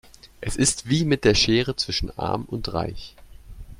Es 0.39 0.55
ist 0.55 0.89
wie 0.89 1.05
mit 1.05 1.25
der 1.25 1.35
Schere 1.35 1.75
zwischen 1.75 2.09
arm 2.17 2.45
und 2.45 2.73
reich. 2.73 3.15